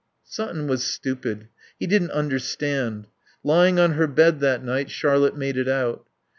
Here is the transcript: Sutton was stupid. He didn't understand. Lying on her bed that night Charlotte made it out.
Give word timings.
Sutton 0.23 0.65
was 0.65 0.83
stupid. 0.83 1.47
He 1.77 1.85
didn't 1.85 2.09
understand. 2.09 3.05
Lying 3.43 3.77
on 3.77 3.91
her 3.91 4.07
bed 4.07 4.39
that 4.39 4.63
night 4.63 4.89
Charlotte 4.89 5.37
made 5.37 5.57
it 5.57 5.67
out. 5.67 6.07